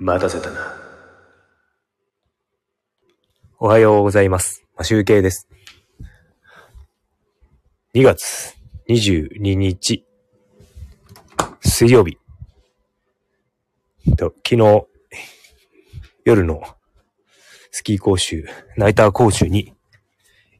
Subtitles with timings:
[0.00, 0.74] 待たせたな。
[3.60, 4.64] おはようございます。
[4.76, 5.48] ま、集計です。
[7.94, 8.56] 2月
[8.88, 10.04] 22日、
[11.60, 12.18] 水曜日。
[14.16, 14.86] と昨日、
[16.24, 16.60] 夜の
[17.70, 19.74] スキー講習、ナイター講習に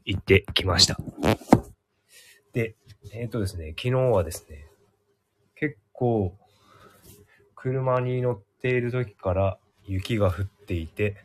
[0.05, 0.97] 行ってきました。
[2.53, 2.75] で、
[3.11, 4.65] えっ、とですね、昨日はですね、
[5.55, 6.33] 結構、
[7.53, 11.23] 車に乗ってている時から雪が降っていて、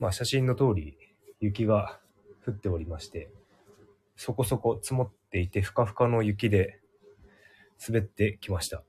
[0.00, 0.96] まあ写真の通り
[1.38, 2.00] 雪が
[2.44, 3.28] 降っておりまして、
[4.16, 6.80] そこそこ積もっていてふかふかの雪で
[7.86, 8.82] 滑ってきました。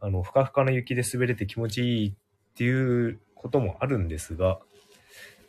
[0.00, 2.14] あの、ふかふかの雪で滑れて気持ちいいっ
[2.54, 4.58] ていうこともあるんですが、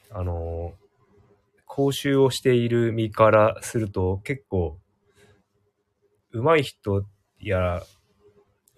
[0.10, 0.73] あの、
[1.66, 4.77] 講習をしている身からすると結構、
[6.34, 7.05] 上手い人
[7.40, 7.82] や、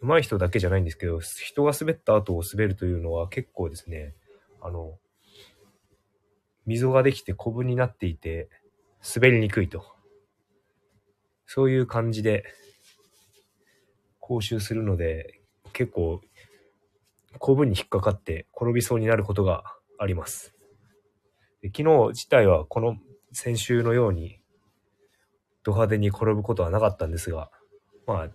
[0.04, 4.14] 上手い人だけじゃないんですけど、人が滑った後を滑るというのは結構ですね、
[4.62, 5.00] あの、
[6.66, 8.50] 溝ができてコブになっていて、
[9.16, 9.86] 滑りにくいと。
[11.46, 12.44] そういう感じで、
[14.20, 15.40] 講習するので、
[15.72, 16.22] 結構、
[17.40, 19.64] コブに引っかかって転びそうになることが
[19.98, 20.54] あります。
[21.62, 22.98] で昨日自体はこの
[23.32, 24.40] 先週のように、
[25.64, 27.50] ド派手に転ぶことはなかったんですが、
[28.06, 28.30] まあ、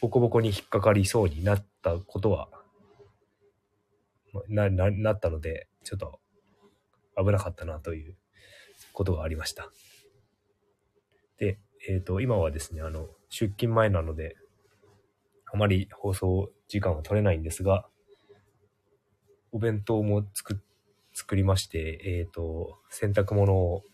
[0.00, 2.48] ボコボコに引っかかりそうになったことは
[4.48, 6.20] な、な、なったので、ちょっと
[7.16, 8.16] 危なかったなという
[8.92, 9.70] ことがありました。
[11.38, 14.36] で、えっ、と、今はですね、あの、出勤前なので、
[15.52, 17.86] あまり放送時間は取れないんですが、
[19.52, 20.60] お弁当も作、
[21.14, 23.84] 作りまして、えっ、と、洗濯物を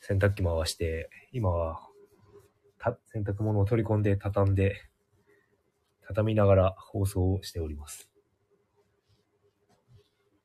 [0.00, 1.80] 洗濯機回して、今は、
[2.78, 4.76] た、洗濯物を取り込んで畳んで、
[6.08, 8.08] 畳みながら放送をしております。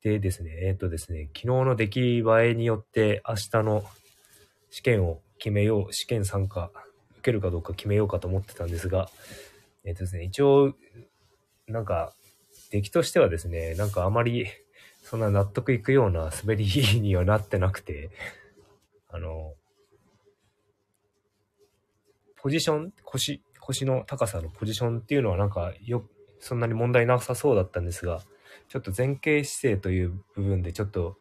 [0.02, 3.84] でですね、えっ、とですね、昨日の出来栄えによって明日の
[4.70, 6.70] 試験を決めよう、試験参加、
[7.12, 9.08] 受けるかどうか決めようかと思ってたんですが、
[9.84, 10.74] えっ、とですね、一応、
[11.66, 12.12] なんか、
[12.70, 14.46] 出来としてはですね、なんかあまり、
[15.02, 16.66] そんな納得いくような滑り
[17.00, 18.10] にはなってなくて、
[19.08, 19.54] あの、
[22.36, 26.04] ポジション、腰、腰の高さのポジションっていうのはなんかよ、
[26.38, 28.20] そんなに問題なさそうだったんですが、
[28.68, 31.16] ちょっと前傾姿勢という部分でちょっと、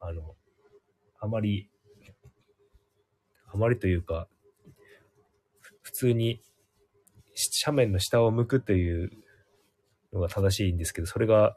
[0.00, 0.36] あの、
[1.18, 1.68] あまり、
[3.52, 4.28] あまりというか、
[5.82, 6.40] 普通に
[7.64, 9.10] 斜面の下を向くという
[10.12, 11.56] のが正しいんですけど、それが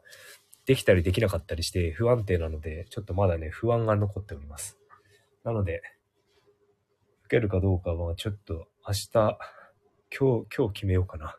[0.66, 4.78] できたりできなかったりして不安定なので、ちょっとまだね、不安が残っております。
[5.44, 5.82] なので、
[7.26, 9.38] 受けるかどうかはちょっと明日、
[10.18, 11.36] 今日、今日決めようかな、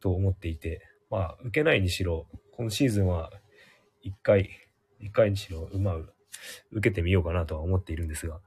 [0.00, 2.26] と思っていて、まあ、受けないにしろ、
[2.56, 3.30] 今シーズンは
[4.02, 4.50] 一回、
[4.98, 6.12] 一回にしろ、うまう、
[6.72, 8.40] 受けてみようかなとは思っているんですが、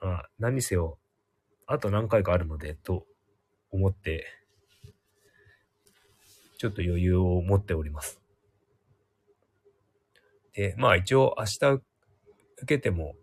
[0.00, 0.98] まあ、何にせよ、
[1.66, 3.06] あと何回かあるので、と
[3.70, 4.26] 思って、
[6.58, 8.20] ちょっと余裕を持っております。
[10.54, 11.84] で、まあ一応明日受
[12.66, 13.14] けても、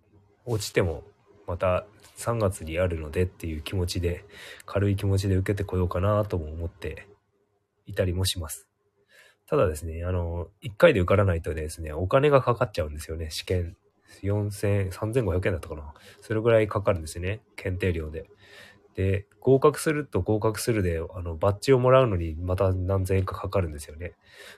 [0.46, 1.04] 落ちても、
[1.48, 1.86] また
[2.18, 4.26] 3月にあるのでっていう気持ちで、
[4.66, 7.08] 軽い気持ちで受けてこようかなとも思って
[7.86, 8.68] いたりもします。
[9.48, 13.76] ただですね、あの、1回で受からないとですね、お金がかかっちゃうんですよね、試験。
[14.24, 15.94] 4000、3500円だったかな。
[16.22, 18.30] それぐらいかかるんですね、検定料で。
[18.96, 24.14] で、合格すると合格するで、あの、バッジをもらうのにまた何千円かかかるんですよね。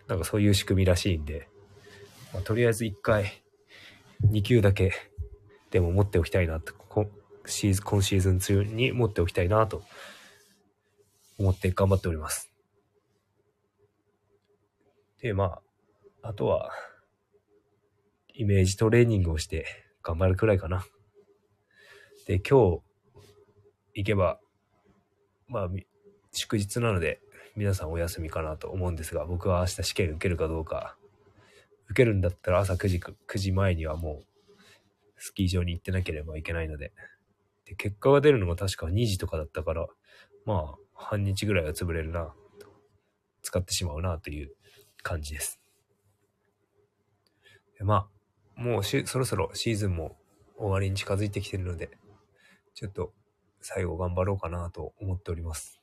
[0.07, 1.47] なんかそういう仕組みらしいんで、
[2.33, 3.43] まあ、とりあえず1回、
[4.25, 4.91] 2級だけ
[5.69, 6.73] でも持っておきたいなと、
[7.45, 9.83] シーズン今シーズン中に持っておきたいなと
[11.37, 12.51] 思って頑張っております。
[15.21, 15.59] で、ま
[16.21, 16.71] あ、あとは、
[18.33, 19.65] イメージトレーニングをして
[20.01, 20.85] 頑張るくらいかな。
[22.25, 22.81] で、今日
[23.93, 24.39] 行けば、
[25.47, 25.69] まあ、
[26.31, 27.21] 祝日なので
[27.55, 30.97] 皆さんお休みかなと思うんですが、僕は明日試験受けるかどうか、
[31.89, 34.25] 受けるんだったら朝9時、9時前にはもう
[35.17, 36.91] スキー場に行ってなければいけないので、
[37.65, 39.87] で、結果が出るのが確か2時とかだったから、
[40.45, 42.33] まあ、半日ぐらいは潰れるな、
[43.41, 44.51] 使ってしまうなという
[45.01, 45.59] 感じです。
[47.77, 48.07] でま
[48.55, 50.17] あ、もうしそろそろシーズンも
[50.57, 51.91] 終わりに近づいてきてるので、
[52.73, 53.13] ちょっと
[53.61, 55.81] 最後頑張ろうかなと思っております。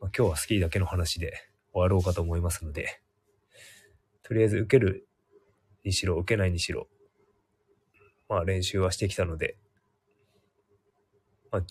[0.00, 1.34] まあ、今日はスキーだけの話で
[1.72, 3.00] 終わろうかと思いますので、
[4.22, 5.08] とりあえず受ける
[5.84, 6.88] にしろ、受けないにしろ、
[8.28, 9.56] まあ練習はしてきたので、
[11.52, 11.62] まあ、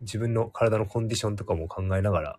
[0.00, 2.38] 自分の体のコンディションとかも考えながら、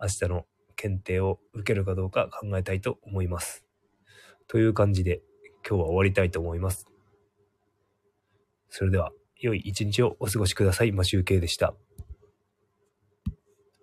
[0.00, 3.64] 明日の検定を受けるかどうか考えたいと思います。
[4.46, 5.20] という感じで
[5.68, 6.88] 今日は終わりたいと思います。
[8.70, 10.92] それでは、良い一日をお過ごしください。
[10.92, 11.74] マシュウケイでした。